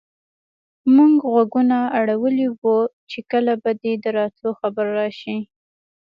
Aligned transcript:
موږ 0.95 1.13
غوږونه 1.31 1.77
اړولي 1.99 2.47
وو 2.59 2.77
چې 3.09 3.19
کله 3.31 3.53
به 3.61 3.71
دې 3.81 3.93
د 4.03 4.05
راتلو 4.17 4.49
خبر 4.59 4.85
راشي. 4.99 5.37